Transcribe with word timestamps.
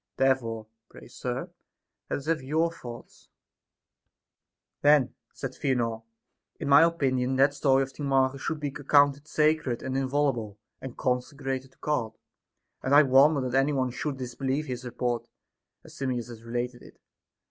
Therefore, 0.17 0.65
pray 0.89 1.07
sir, 1.07 1.51
let 2.09 2.17
us 2.17 2.25
have 2.25 2.41
your 2.41 2.71
thoughts. 2.73 3.29
24. 4.81 4.81
Then, 4.81 5.15
said 5.31 5.51
Theanor, 5.51 6.01
in 6.59 6.67
my 6.69 6.81
opinion, 6.81 7.35
that 7.35 7.53
story 7.53 7.83
of 7.83 7.93
Timarchus 7.93 8.41
should 8.41 8.59
be 8.59 8.69
accounted 8.69 9.27
sacred 9.27 9.83
and 9.83 9.95
inviolable, 9.95 10.57
and 10.81 10.97
consecrated 10.97 11.73
to 11.73 11.77
God; 11.81 12.13
and 12.81 12.95
I 12.95 13.03
wonder 13.03 13.47
that 13.47 13.53
any 13.53 13.73
one 13.73 13.91
should 13.91 14.17
disbelieve 14.17 14.65
his 14.65 14.83
report, 14.85 15.27
as 15.83 15.93
Simmias 15.95 16.29
has 16.29 16.41
related 16.41 16.81
it. 16.81 16.99